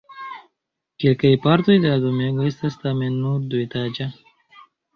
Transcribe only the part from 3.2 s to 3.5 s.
nur